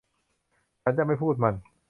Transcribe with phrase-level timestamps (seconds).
[0.83, 1.53] ฉันจะไม่พูดมัน